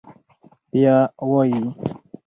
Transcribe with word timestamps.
بيا 0.71 0.97
وايي: 1.29 1.63